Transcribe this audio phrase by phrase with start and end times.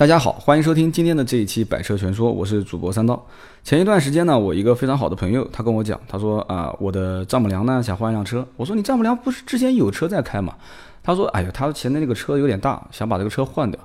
[0.00, 3.22] 大家好，欢迎收听今天的这一期《百车全说》，我是主播三刀。
[3.62, 8.48] 前一段时间呢，我一个非常好的朋友，他跟我讲，他说啊，我的丈母娘呢想换一辆车。
[8.56, 10.54] 我说你丈母娘不是之前有车在开吗？
[11.02, 13.78] 他说，哎呀，他前面那个车有点大，想把这个车换掉。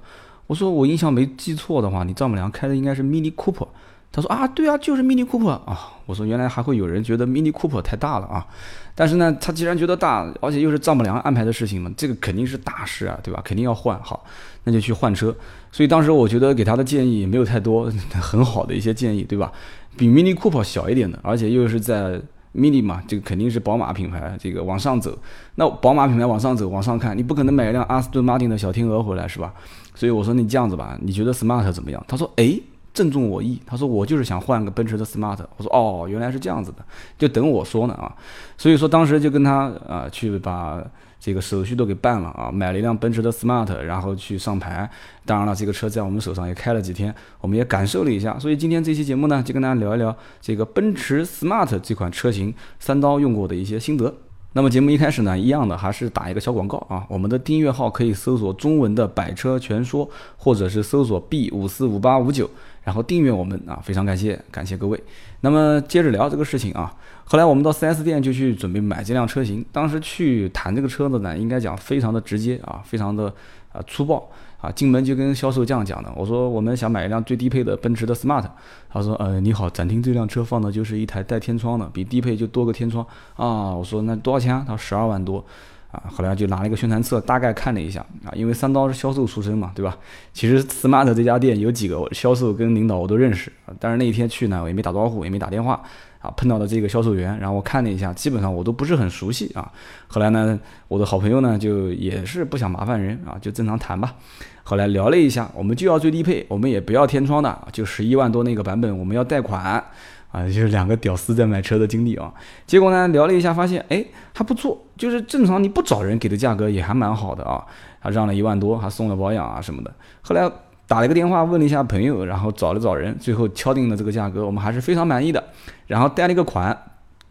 [0.47, 3.67] 我说我印象没记错的话，你丈母娘开的应该是 Mini Cooper。
[4.15, 5.91] 他说啊，对啊，就是 Mini Cooper 啊。
[6.05, 8.47] 我说原来还会有人觉得 Mini Cooper 太大了啊。
[8.95, 13.41] 但是呢，他既然觉得大，而且又是丈母娘安排的事情嘛，这个肯定是大事啊，对吧？
[13.43, 14.23] 肯定要换，好，
[14.63, 15.35] 那就去换车。
[15.69, 17.91] 所以当时我觉得给他的建议也没有太多，
[18.21, 19.51] 很好的一些建议，对吧？
[19.97, 22.17] 比 Mini Cooper 小一点的，而且又是在
[22.55, 25.17] Mini 嘛，这个肯定是宝马品牌，这个往上走。
[25.55, 29.53] 那宝马品牌往上走，往上看，你不可能买一辆阿斯顿马丁的小天鹅回来，是吧？
[29.93, 32.01] 所以我说你这样子吧，你觉得 Smart 怎么样？
[32.07, 32.63] 他说，诶。
[32.95, 36.77] 正中我意，他说我就是想换个奔驰的 smart，我说哦，原来是这样子的，
[37.17, 38.15] 就等我说呢啊，
[38.57, 40.83] 所以说当时就跟他啊去把
[41.19, 44.89] 这个手续都给办了啊，买了一辆奔驰的 smart，然后去上牌。
[45.25, 54.13] 当然了，这个车在我们手上也开了几天，我们也感受了一下，所以今天这期节目呢，就跟大家聊一聊这个奔驰 smart 这款车型三刀用过的一些心得。
[54.57, 62.49] 那么节目一开始呢，一样的还是打一个小广告啊，我们的订阅号可以搜索中文的百车全说，或者是搜索 B 五四五八五九。
[62.81, 64.97] 然后订阅我们啊，非常感谢，感谢各位。
[65.41, 69.65] 那么接着聊这个事情啊，后来我们到 4S 店就去准备买这辆车型。
[69.73, 73.25] 当时去谈这个车子呢，应该讲非常的直接啊，非常的
[73.73, 74.71] 啊粗暴啊。
[74.71, 78.45] 进门就跟销售这样讲的，我说我们想买一辆最低配的奔驰的 Smart。
[78.89, 83.73] 他说呃你好，展厅这辆车放的就是一台带天窗的，比低配就多个天窗啊。
[83.73, 84.63] 我说那多少钱啊？
[84.67, 85.43] 他说十二万多。
[85.91, 89.97] 啊，后来就拿了一个宣传册，大概看了一下啊，因为三刀是销售出身嘛，对吧？
[90.33, 95.81] 其实 smart 这家店有几个销售跟领导我都认识啊，但是那一天去呢，我也没打招呼，也没打电话
[96.25, 99.71] 啊，碰到的这个销售员，然后我看了一下，基本上我都不是很熟悉啊。
[100.07, 104.15] 后来呢，我的好朋友呢，就也是不想麻烦人啊，就正常谈吧。
[104.63, 109.83] 后来聊了一下，我们就要最低配，我们也不要天窗的，就十一万多那个版本，我们要贷款。
[110.31, 112.33] 啊，就是两个屌丝在买车的经历啊。
[112.67, 114.03] 结果呢，聊了一下，发现哎
[114.33, 117.63] 还不错，就是正常你不找人给的价格也还蛮好的啊。
[118.01, 119.93] 他让了一万多，还送了保养啊什么的。
[120.21, 120.51] 后来
[120.87, 125.43] 打了个电话问了一下朋友，然后找了找人，最后敲定了这个价格，我们还是非常满意的。
[125.87, 126.77] 然后贷了一个款，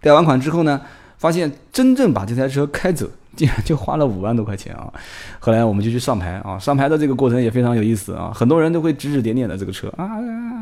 [0.01, 0.81] 贷完款之后呢，
[1.19, 3.09] 发现真正把这台车开走。
[3.37, 4.93] 竟 然就花了五万多块钱啊！
[5.39, 10.09] 后来我们就去上牌啊，上牌的这个过程也非常有意思啊，很多人都会指指点点的这个车啊，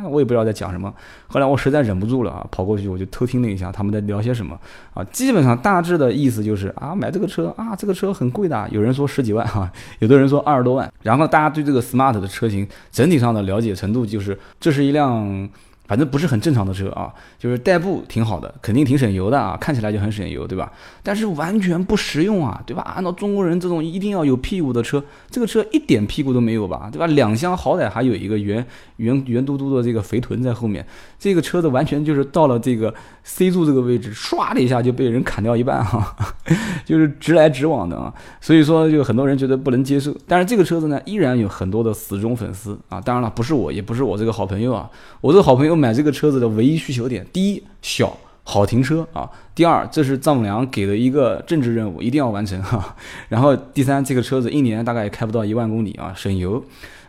[0.09, 0.93] 我也不知道在讲什么。
[1.29, 4.59] 后来我实在忍不住了啊，跑过去我就偷听了一下他们在聊些什么
[4.95, 10.93] 啊，基本上大致的意思就是啊，买这个车啊，这个车很贵的，有人说十几万哈，有的人说二十多万。
[11.03, 15.49] 然后大家对这个 smart 的车型整体上的了解程度就是，这是一辆。
[15.87, 20.73] 反正不是很正常的车啊，就是代步挺好的，肯定挺省油的啊，看起来就很省油，对吧？
[21.03, 22.83] 但是完全不实用啊，对吧？
[22.95, 27.07] 按照中国人这种一定要有屁股的车，这个车一点屁股都没有吧，对吧？
[27.09, 28.65] 两厢好歹还有一个圆
[28.97, 30.87] 圆圆嘟嘟的这个肥臀在后面，
[31.19, 32.95] 这个车子完全就是到了这个
[33.25, 36.17] C 柱这个位置，唰的一下就被人砍掉一半哈，
[36.87, 40.17] 就是直来直往的啊，所以说就很多人觉得不能接受。
[40.27, 44.89] 但是这个车子呢，依然有很多的死忠粉丝啊，当然了，不是我，也不是我这个好朋友啊，
[45.21, 45.73] 我这个好朋友。
[45.83, 52.95] 买这个车子的唯一需求点，第一小好停车啊，第二这是丈母娘给的一个政治任务，一定要完成哈。
[53.29, 56.63] 然后第三，这个车子一年大概也开不到一万公里啊，省油。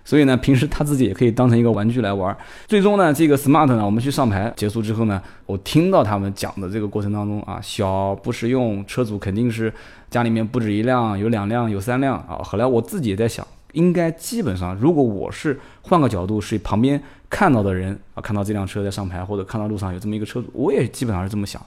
[0.06, 2.38] 所以呢，平时他自己也可以当成一个玩具来玩儿。
[2.68, 9.74] 最终呢，这个 smart 呢，我们去上牌结束之后呢，我听到他们讲的这个过程当中啊，小不实用，车主肯定是
[10.10, 12.42] 家里面不止一辆，有两辆，有三辆啊。
[12.44, 13.46] 后来我自己也在想。
[13.74, 21.60] 应该基本上，如果我是换个角度，是旁边看到的人啊，看到这辆车在上牌，或者看到路上有这么一个车主，我也基本上是这么想。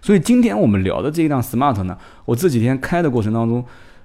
[0.00, 3.62] 所以今天我们聊的这一辆 smart 呢，我这几天开的过程当中，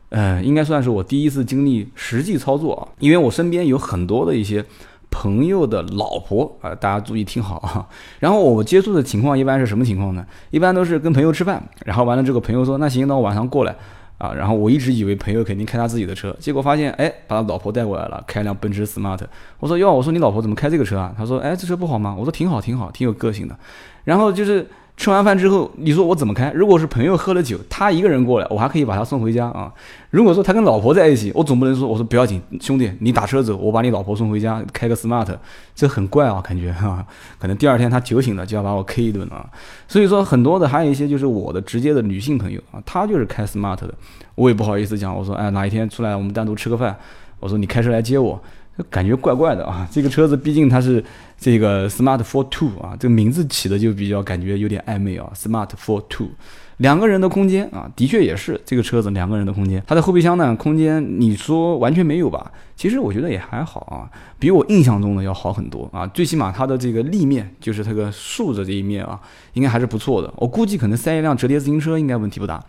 [0.09, 4.63] 呃，应该算是我第一次经历实际操作啊，因为我身边有很多的一些
[5.09, 7.87] 朋友的老婆啊，大家注意听好啊。
[8.19, 10.25] 然后我接触的情况一般是什么情况呢？
[10.51, 13.75] 一般都是跟朋友吃饭，然后完了这个朋友说，那行，那我晚上过来。
[14.17, 19.19] 啊，然后我一直以为朋友肯定开他自己的车，结果发现，哎，把他老婆带过来了，开辆奔驰 smart。
[19.59, 21.13] 我说哟，我说你老婆怎么开这个车啊？
[21.17, 22.15] 他说，哎，这车不好吗？
[22.17, 23.57] 我说挺好，挺好，挺有个性的。
[24.05, 24.65] 然后就是。
[24.97, 26.49] 吃完饭之后，你说我怎么开？
[26.51, 29.71] 如果是朋友喝了酒，他一个人过来，我还可以把他送回家啊。
[30.09, 35.27] 如果说他跟老婆在一起，我总不能说我说不要紧，兄弟，你打车走，我把你老婆送回家，开个 smart，
[35.75, 37.05] 这很怪啊，感觉哈。
[37.37, 39.45] 可能第二天他酒醒了就要把我 K 一顿啊。
[39.85, 43.93] 所以说很多的还有一些就是我的直接的女性朋友啊，她就是开 smart 的，
[44.35, 46.95] 我也不好意思讲，我说哎哪一天出来我们单独吃个饭，
[47.41, 48.41] 我说你开车来接我。
[48.89, 49.87] 感觉怪怪的啊。
[49.91, 51.03] 这个车子毕竟它是
[51.37, 56.29] 这个 Smart for Two 啊，这个名字起的就比较感觉有点暧昧啊，Smart for Two。
[56.79, 59.81] 两个人的空间啊，的确也是这个车子两个人的空间。
[59.87, 62.51] 它的后备箱呢，空间你说完全没有吧？
[62.75, 66.05] 其实我觉得也还好啊，比我印象中的要好很多啊。
[66.07, 69.17] 最起码它的这个立面，就是这个竖着这一面啊，
[69.53, 70.33] 应该还是不错的。
[70.35, 72.61] 我估计可能塞一辆折叠自行车应该问题不大。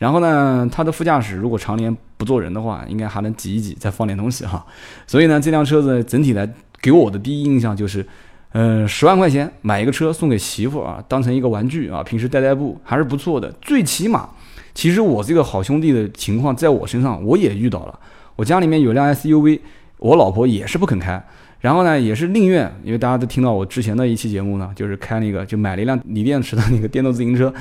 [0.00, 4.66] 然后呢，它的副驾驶如果常年不坐人的话，应该还能挤一挤，再放点东西哈。
[5.06, 6.52] 所以呢，这辆车子整体来
[6.82, 8.04] 给我的第一印象就是。
[8.52, 13.48] 嗯，十万块钱买一个车送给媳妇啊，当成一个玩具啊，平时代代步还是不错的。
[13.60, 14.28] 最起码，
[14.74, 17.96] 其实我这个好兄弟的情况在我身上我也遇到了。
[18.34, 19.60] 我家里面有辆 SUV，
[19.98, 21.24] 我老婆也是不肯开，
[21.60, 27.54] 然后呢也是宁愿，因为大家都听到我之前的一期节目呢，就是开那个就买了一辆锂电池的那个电动自行车。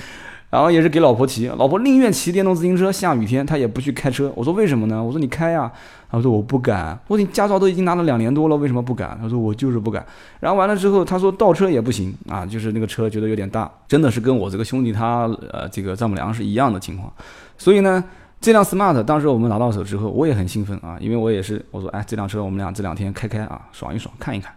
[0.50, 4.31] 然后也是给老婆骑，老婆宁愿骑电动自行车，下雨天她也不去开车。
[4.36, 5.04] 我说为什么呢？
[5.04, 5.72] 我说你开呀，
[6.10, 7.00] 他说我不敢。
[7.07, 9.16] 我说你驾照都已经拿了两年多了，为什么不敢？
[9.22, 10.04] 他说我就是不敢。
[10.40, 17.13] 然后完了之后，他说倒车也不行啊，就是那个车觉得有点大，真的是跟我这个兄弟他呃这个丈母娘是一样的情况。
[17.56, 18.04] 所以呢，
[18.42, 24.51] 这辆 smart 当时我们拿到手之后，我也很兴奋啊，因为我也是我说哎这辆车我们俩这两天开开啊，爽一爽，看一看。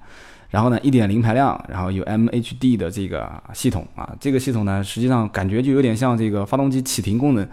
[0.53, 7.49] 然后呢，一点零排量，然后有 MHD 的这个系统啊，这个系统呢，实际上感觉就有点像这个发动机启停功能，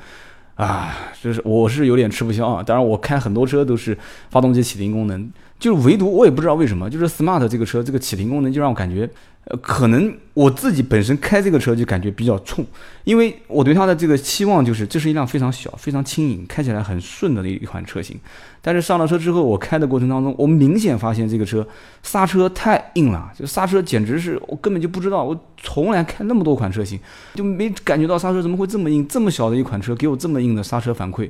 [0.55, 2.61] 啊，就是我是有点吃不消啊。
[2.61, 3.97] 当然，我开很多车都是
[4.29, 9.09] 发动机启停功能，就是唯独我也不知道为什么，就是 Smart 这个车这个启停功能就让我感觉。
[9.45, 12.63] 呃，可能我自己本身开这个车就感觉比较冲，
[13.03, 18.19] 因为我对它的这个期望就是这是一辆非常小、非常轻盈、开起来很顺的一一款车型。
[18.61, 21.67] 但是上了车之后，我开的过程当中，我明显发现这个车
[22.03, 26.99] 刹车太硬了，就刹车简直是我根本就不知道，我从来开那么多款车型
[27.33, 31.27] 就没感觉到刹车怎么会这么硬，这么小的一款车给我这么硬的刹车反馈。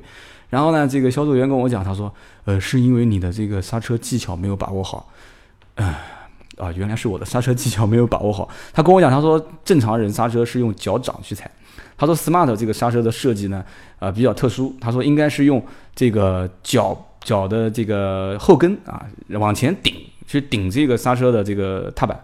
[0.50, 2.14] 然后呢，这个销售员跟我讲，他说，
[2.44, 5.10] 呃，是因为你的这个刹车技巧没有把握好，
[5.76, 6.19] 唉。
[6.60, 8.48] 啊，原来是我的刹车技巧没有把握好。
[8.74, 11.50] 他跟我讲，他说正常人刹车是用脚掌去踩，
[11.98, 13.64] 他说 smart 这个刹车的设计呢，
[14.00, 15.64] 呃比较特殊，他说应该是用
[15.96, 19.96] 这个脚脚的这个后跟啊往前顶，
[20.28, 22.20] 去顶这个刹车的这个踏板。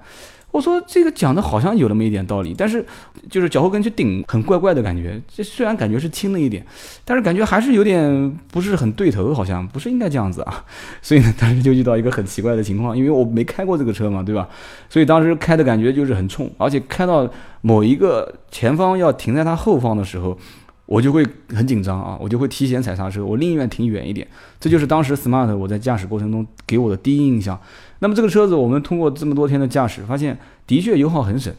[0.56, 2.86] 我说这个讲的好像有那么一点道理，但是
[3.30, 5.22] 就是脚后跟去顶很怪怪的感觉。
[5.28, 6.66] 这虽然感觉是轻了一点，
[7.04, 10.64] 但是感觉还是有点不是很对头，好像不是应该这样子啊。
[11.02, 14.48] 所以呢，当时就遇到一个很奇怪的情况，因为我没开过这个车嘛，对吧？
[14.90, 17.30] 所以当时开的感觉就是很冲，而且开到
[17.60, 20.38] 某一个前方要停在它后方的时候。
[20.86, 24.28] 我就会很紧张啊，我就会提前踩刹车，我宁愿停远一点。
[24.60, 27.60] 这就是当时 smart 我在驾驶过程中给我的第一印象。
[28.00, 30.38] 那么这个车子，我们通过这么多天的驾驶，发现
[30.68, 31.52] 的确油耗很省，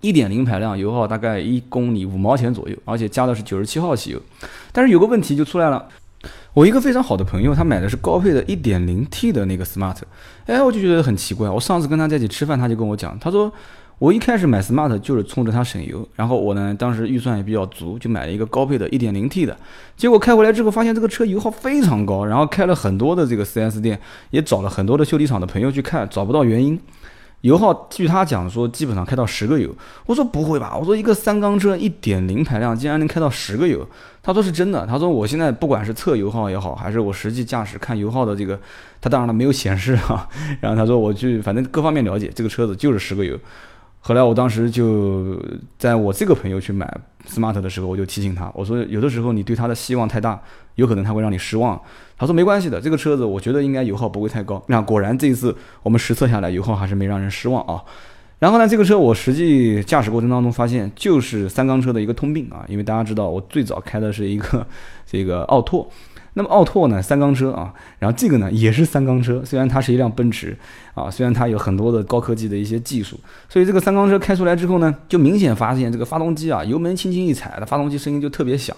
[0.00, 4.22] 一点零排量油耗大概一公里五毛钱左右，而且加的是九十七号汽油。
[4.70, 5.88] 但是有个问题就出来了，
[6.54, 9.96] 我一个非常好的朋友，他买的是高配的一点零 T 的那个 smart，
[10.46, 11.50] 哎，我就觉得很奇怪。
[11.50, 13.52] 我上次跟他在一起吃饭，他就跟我讲，他说。
[14.00, 19.54] 我一开始买 smart 就是冲着它省油，然后我呢当时预算也比较足，就买了一个高配的 1.0T 的。
[19.94, 24.00] 结果开回来之后，发现这个车油耗非常高，然后开了很多的这个 4S 店，
[24.30, 26.80] 也找了很多的修理厂的朋友去看，找不到原因。
[27.42, 29.70] 油耗据他讲说，基本上开到十个油。
[30.06, 30.74] 我说不会吧？
[30.78, 33.86] 我说一个三缸车1.0排量竟然能开到十个油？
[34.22, 34.86] 他说是真的。
[34.86, 38.58] 他说我现在不管是测油耗也好，还是我实际驾驶看油耗的这个，
[38.98, 40.26] 他当然了没有显示哈。
[40.60, 43.38] 然后他说我去，反正各方面了解，这个车子就是十个油。
[44.02, 45.38] 后来我当时就
[45.78, 46.90] 在我这个朋友去买
[47.28, 50.40] smart 的时候，我就提醒他，我说有的时候你对他的希望太大，
[50.76, 51.78] 有可能他会让你失望。
[52.16, 54.62] 他说没关系的，这个车子我觉得应该油耗不会太高。
[54.68, 57.82] 那果然这一次我们实测下来，油耗还是没让人失望啊。
[58.38, 64.66] 然后呢，这个车我实际驾驶过程当中发现，就是三缸车的一个通病啊，因为大家知道我最早开的是一个
[65.04, 65.86] 这个奥拓。
[66.34, 70.56] 那么奥拓呢，三缸车啊，然后这个呢也是三缸车，虽然它是一辆奔驰
[70.94, 73.18] 啊，虽然它有很多的高科技的一些技术，
[73.48, 78.76] 所以这个三缸车开出来之后呢，就明显发现这个发动机啊，油门轻轻一踩，它发动机声音就特别响。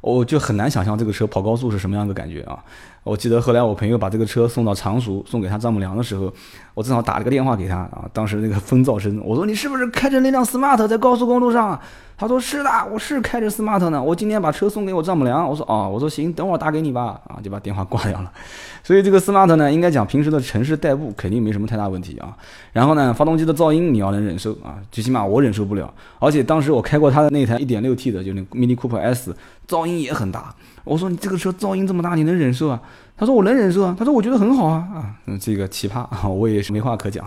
[0.00, 2.58] 我就很难想象这个车跑高速是什么样的感觉啊！
[3.04, 6.24] 我记得后来我朋友把这个车送到常熟，送给他丈母娘的时候，
[6.74, 8.04] 我正好打了个电话给他啊。
[8.12, 11.78] 当时那个风噪声，我说你是不是开着那辆 smart 在高速公路上？
[12.14, 14.00] 他说是的，我是开着 smart 呢。
[14.00, 15.48] 我今天把车送给我丈母娘。
[15.48, 17.20] 我说哦，我说行，等会儿打给你吧。
[17.26, 18.30] 啊，就把电话挂掉了。
[18.84, 22.36] 所以这个 smart 呢，应该讲平时的城市代步肯定没什么太大问题啊。
[22.72, 25.92] 然后呢，发动机的噪音你要能忍受啊，最起码我忍受不了。
[26.20, 29.34] 而且当时我开过他的那台 1.6T 的，就那 Mini Cooper S，
[29.66, 30.54] 噪音也很大。
[30.84, 32.80] 我说你这个车噪音这么大，你能忍受啊？
[33.16, 33.94] 他说我能忍受啊。
[33.98, 37.26] 他说我觉得很好啊啊，嗯，这个奇葩啊，我也是没话可讲。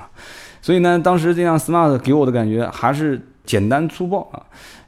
[0.61, 4.41] 所以呢，当时这辆 smart 给我的感觉还是简单粗暴啊。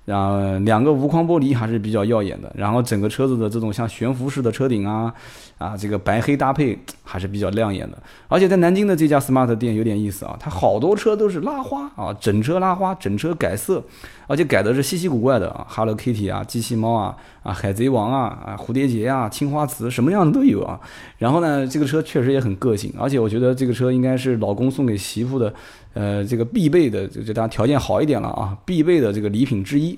[0.06, 5.14] 然后两个无框玻璃还是比较耀眼的，然后整个车子的这种像悬浮式的车顶啊，
[5.58, 7.98] 啊，这个白黑搭配还是比较亮眼的。
[8.30, 13.84] 而且在南京的这家 smart 店有点意思啊，它好多车都是拉花啊，整车拉花，整车改色，
[14.28, 20.80] 而且改的是稀奇古怪的啊，Hello Kitty 啊，机器猫啊，啊，海贼王啊，啊，蝴蝶结啊，青花瓷，什么样的都有啊。
[21.18, 25.54] 然后呢，这个车确实也很个性，而且我觉得这个车应该是老公送给媳妇的。
[25.94, 29.98] 呃，这个必备的，就就大家条件好一点了啊，必备的这个礼品之一。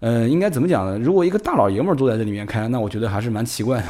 [0.00, 0.98] 呃，应该怎么讲呢？
[0.98, 3.88] 如果一个大老爷们儿坐在这里面开，那我觉得还是蛮奇怪的。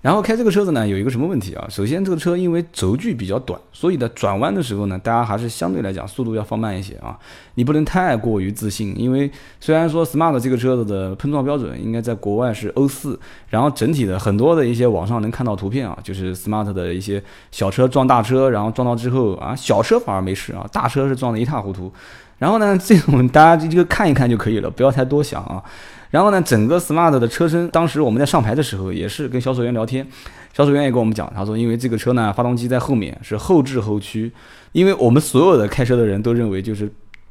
[0.00, 1.66] 然后开这个车子呢，有一个什么问题啊？
[1.68, 7.18] 首先，这个车因为轴距比较短，所以呢，转弯的时候呢，大家还是相对来讲速度要放慢一些啊。
[7.56, 9.28] 你不能太过于自信，因为
[9.58, 21.92] 虽然说 Smart 这个车子的碰撞标准应该在国外是欧四，然后整体的很多的一些网上能看到图片啊，就是 Smart 的一些小车撞大车，然后撞到之后啊，小车反而没事啊，大车是撞得一塌糊涂。
[22.38, 25.62] 然后呢，这种大家这个看一看就可以了，不要太多想啊。
[26.10, 30.06] 然后呢，整个 smart 的车身，当时我们在上牌的时候，也是跟销售员聊天，
[30.54, 34.32] 销售员也跟我们讲，他说，因为这个车呢，发动机在后面是后置后驱，
[34.72, 36.90] 因为我们所有的开车的人都认为，就是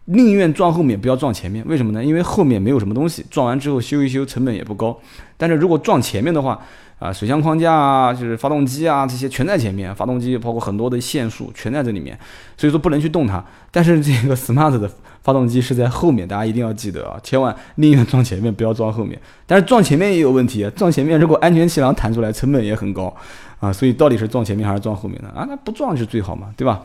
[0.09, 2.03] 宁愿撞后面，不要撞前面，为什么呢？
[2.03, 4.97] 因为后面没有什么东西，撞完之后修一修，成本也不高。
[5.35, 6.57] 但是如果撞前面的话，
[6.97, 12.17] 啊，水箱框架啊，就是发动机啊，这些全在前面，发动机包括很多的线束全在这里面，
[12.57, 13.43] 所以说不能去动它。
[13.69, 14.89] 但是这个 smart 的
[15.21, 19.19] 发动机是在后面，大家一定要记得啊，千万宁愿撞前面，不要撞后面。
[19.45, 23.13] 但是撞前面也有问题，撞前面如果安全气囊弹出来，成本也很高
[23.59, 23.73] 啊。
[23.73, 25.29] 所以到底是撞前面还是撞后面呢？
[25.35, 26.81] 啊，那不撞是最好嘛，对吧？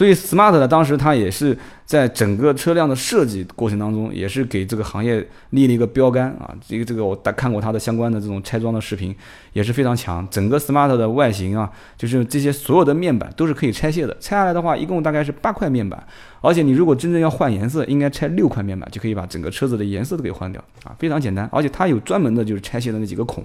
[0.00, 1.54] 所以，smart 呢，当时它也是
[1.84, 6.56] 在整个车辆的设计过程当中，也是给这个行业立了一个标杆啊。
[6.66, 9.14] 这个这个，我大看过它的相关的这种拆装的视频，
[9.52, 10.26] 也是非常强。
[10.30, 14.16] 整个 smart 的外形啊，就是这些所有的面板都是可以拆卸的。
[14.18, 16.02] 拆下来的话，一共大概是八块面板，
[16.40, 21.46] 而且你如果真正要换颜色，应该拆六块面板就可以把整个车子的颜色都给换掉啊，非常简单。
[21.52, 23.44] 而且它有专门的就是拆卸的那几个孔。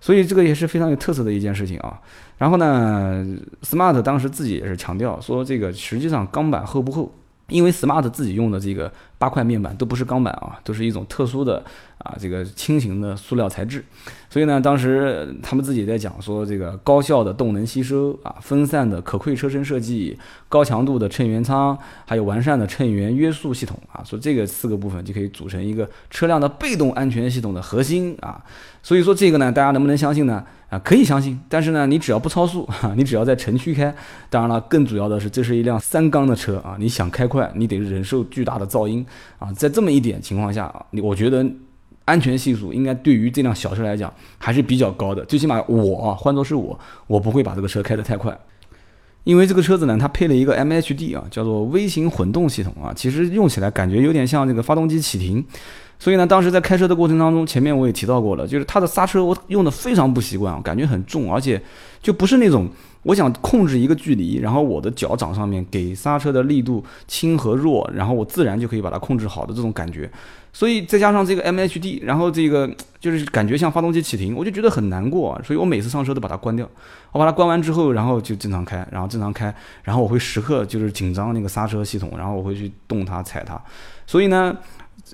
[0.00, 2.00] 所以这个也是非常有特色的一件事情啊。
[2.38, 3.24] 然后呢
[3.62, 7.12] ，smart 当时自己也是强调说，这个实际上钢板厚不厚？
[7.48, 11.62] 因为 smart 自己用的这个八块面板都不是钢板啊，都是一种特殊的
[11.98, 13.82] 啊这个轻型的塑料材质。
[14.28, 21.76] 所以呢，当时他们自己在讲说，这个高效的动能吸收啊，分散的可馈车身设计，高强度的乘员舱，
[22.06, 28.44] 还有完善的乘员约束系统啊，说这个四个部分就可以组成一个车辆的被动安全系统的核心啊。
[28.82, 30.44] 所以说这个呢，大家能不能相信呢？
[30.68, 31.38] 啊，可以相信。
[31.48, 33.94] 但是呢，你只要不超速， 你只要在城区开，
[34.30, 39.04] 当然了，更主要的是这是一辆三缸的车啊，你想开快，你得忍受巨大的噪音
[39.38, 39.52] 啊。
[39.52, 41.46] 在这么一点情况下啊，我觉得。
[42.04, 48.34] 安全系数应该对于这辆小车来讲还是比较高的，最起码我啊，换作是我，我不会把这个车开得太快，
[49.28, 55.44] 因为这个车子呢，它配了一个 MHD 啊，叫做微型混动系统啊，其实用起来感觉有点像这个发动机启停，
[55.98, 61.60] 所以呢，当时在开车的过程当中，前面我也提到过了，就是它的刹车我用的非常不习惯，感觉很重，而且
[62.00, 62.66] 就不是那种。
[63.02, 70.10] 我想控制一个距离，然后我的脚掌上面给刹车的力度轻和弱，然后我自然就可以把它控制好的这种感觉。
[70.52, 75.40] 所以再加上这个 MHD，然后这个就是感觉像发动机启停，我就觉得很难过。
[75.44, 76.68] 所以我每次上车都把它关掉。
[77.12, 83.60] 我把它关完之后，然后就正常开，然后正常开，然后我会时刻就是紧张那个刹车系统，然后我会去动它踩它。
[84.06, 84.56] 所以呢。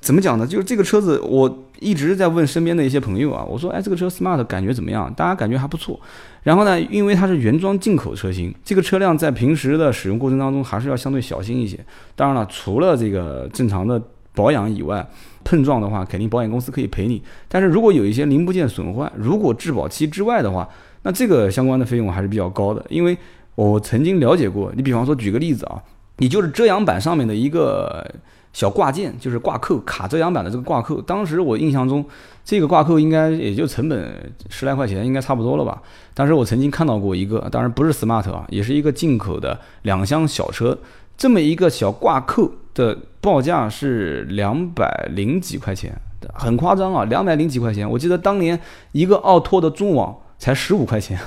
[0.01, 0.45] 怎么讲呢？
[0.45, 5.13] 就是这个车子，我一直在问身边的一些朋友啊，我说，哎，这个车 smart 感觉怎么样？
[5.13, 6.01] 大家感觉还不错。
[6.43, 11.79] 然后呢，因为它是原装进口车型，这个车辆在平时的使用过程当中还是要相对小心一些。
[12.17, 14.01] 当然了，除了这个正常的
[14.35, 15.07] 保养以外，
[15.45, 17.23] 碰撞的话，肯定保险公司可以赔你。
[17.49, 20.67] 但是如果有一些零部件损坏，如果质保期之外的话，
[21.03, 22.83] 那这个相关的费用还是比较高的。
[22.89, 23.17] 因为
[23.55, 25.83] 我曾经了解过，你比方说举个例子啊，
[26.17, 28.11] 你就是遮阳板上面的一个。
[28.55, 32.03] 小挂件就是挂扣卡遮阳板的这个挂扣，当时我印象中，
[32.45, 35.83] 这个挂扣应该也就成本十来块钱，应该差不多了吧。
[36.15, 40.79] 当时我曾经看到过一个，当然不是 smart 啊，也是一个进口的两厢小车，
[41.17, 45.93] 这么一个小挂扣的报价是两百零几块钱，
[46.33, 47.91] 很夸张啊，两百零几块钱。
[47.91, 48.59] 我记得当年
[48.93, 51.19] 一个奥拓的中网才十五块钱，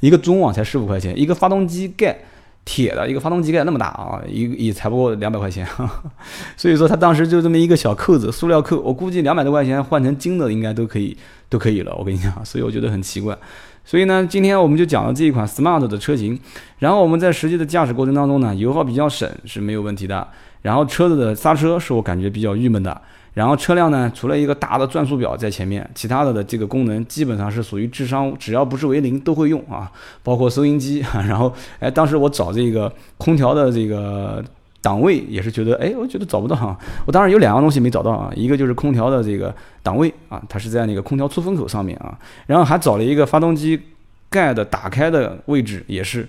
[0.00, 2.18] 一个中网才十五块钱，一个发动机盖。
[2.64, 5.66] 铁的一个发动机盖那么大啊，一也才不过两百块钱，
[6.56, 11.16] 所以说他当时就这么一个小扣子，塑料扣，我估计两百多块钱换成金的应该都可以，
[11.48, 11.94] 都可以了。
[11.96, 13.36] 我跟你讲，所以我觉得很奇怪。
[13.84, 16.38] 所以呢，今天我们就讲了这一款 smart 的车型，
[16.78, 20.28] 然后我们在实际的驾驶过程当中呢，油耗比较省是没有问题的，
[20.62, 23.00] 然后车子的刹车是我感觉比较郁闷的。
[23.32, 29.90] 然后车辆呢，除了一个大的转速表在前面，其他的的这个功能基本上是属于智商，只要不是为零都会用啊，
[30.24, 30.98] 包括收音机。
[31.14, 34.44] 然后，哎，当时我找这个空调的这个
[34.82, 36.76] 档位也是觉得，哎，我觉得找不到哈。
[37.06, 43.80] 我当然有两样东西没找到啊，一个就是空调的这个档位啊，它是在那个空调出风口上面啊，然后还找了一个发动机
[44.28, 46.28] 盖的打开的位置，也是，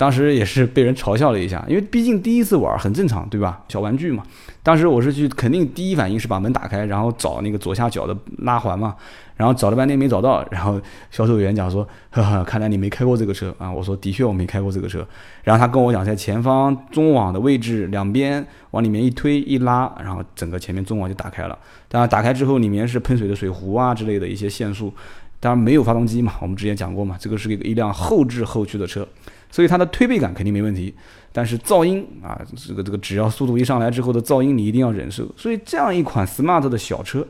[0.00, 3.62] 当时也是被人嘲笑了一下，因为毕竟第一次玩很正常，对吧？
[3.68, 4.22] 小玩具嘛。
[4.62, 8.96] 当时我是去，肯定第一反应是把门打开，然后找那个左下角的拉环嘛，
[9.36, 10.80] 然后找了半天没找到，然后
[11.10, 13.70] 销售员讲说，呵呵，看来你没开过这个车啊。
[13.70, 15.06] 我说的确我没开过这个车，
[15.44, 21.58] 然后他跟我讲在前方中网的位置两边往里面一推一拉，然后整个前面中网就打开了。
[21.88, 24.90] 当然打开之后里面是喷水的水壶啊之类的一些线束，
[25.40, 29.06] 当然没有发动机嘛，我们之前讲过嘛，这个是一辆后置后驱的车，
[29.50, 30.94] 所以它的推背感肯定没问题。
[31.32, 35.24] 但是噪音啊，这个这个只要速度一上来之后的噪音你一定要忍受。
[35.36, 37.24] 所以这样一款 smart 的小车，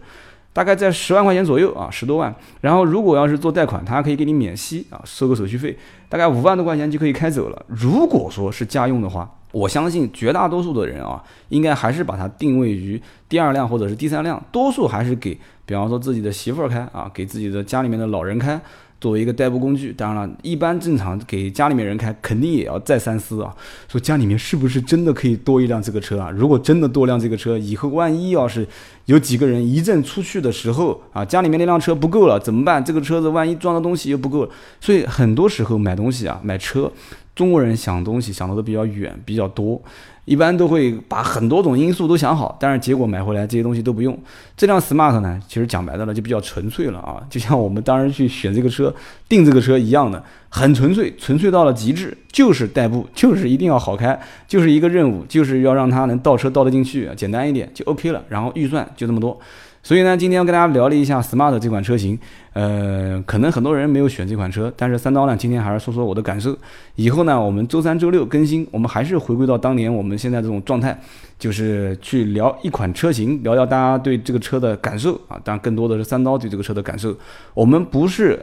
[0.55, 2.35] 大概在十万块钱左右啊，十多万。
[2.63, 5.77] 然后如果要是做贷款，它可以给你免息啊，收个手续费，
[6.09, 7.67] 大概五万多块钱就可以开走了。
[7.69, 12.99] 如果说是家用的话，我相信绝大多数的人啊，应该还是把它定位于
[13.29, 18.59] 第二辆或者是第三辆，多数还是给，比方说自己的媳妇儿开啊，给自己的家里面的老人开。
[19.01, 23.55] 作为一个代步工具，当然了，一般正常给家里面人开，肯定也要再三思啊。
[23.89, 26.31] 说家里面是不是真的可以多一辆这个车啊？
[26.31, 28.67] 如果真的多辆这个车，以后万一要是
[29.07, 32.85] 有几个人一阵出去的时候啊，家里面那辆车不够了怎么办？
[32.85, 34.49] 这个车子万一装的东西又不够，
[34.81, 36.93] 所以很多时候买东西啊，买车，
[37.41, 39.81] 中国人想东西想的都比较远，比较多。
[40.27, 44.17] 一般都会把很多种因素都想好，但是结果买回来这些东西都不用。
[44.55, 48.95] 这辆 smart 呢，其实讲白了就比较纯粹了啊，就像我们当时去选这个车、
[49.27, 58.23] 订这个车一样的，很纯粹，纯粹到了极致，就是代步，就是一定要好开，就是一个任务，就是要让它能倒车倒得进去，简单一点就 OK 了。
[58.29, 59.41] 然后预算就这么多。
[59.83, 62.19] 所以呢，今天要跟大家聊了一下 smart 这款车型，
[62.53, 66.55] 呃，可能很多人没有选这款车，但是三刀呢，今天还是说说我的感受。
[66.97, 71.01] 以后呢，我们周三、周六更新，我们还是回归到当年我们现在这种状态，
[71.39, 75.41] 就是去聊一款车型，聊聊大家对这个车的感受啊。
[75.43, 77.17] 当然，更多的是三刀对这个车的感受。
[77.55, 78.39] 我们不是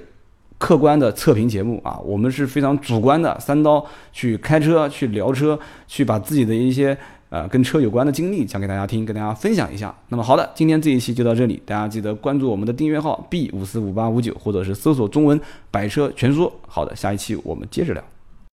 [0.57, 6.97] 客观的测评节目啊，我们是非常主观的，三刀去开车、去聊车、去把自己的一些。
[7.29, 9.93] 呃，跟车有关的经历讲给大家听，跟大家分享一下。
[10.09, 16.53] 那么好的，今天这一期就到这里，大家记得关注我们的订阅号 B 五四五八五九，或者是搜索中文“百车全说”。
[16.67, 18.03] 好的，下一期我们接着聊。